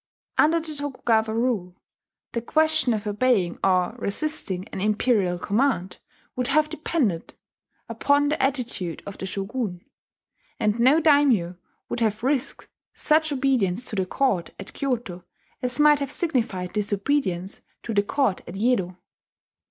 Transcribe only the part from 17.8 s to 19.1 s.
to the court at Yedo.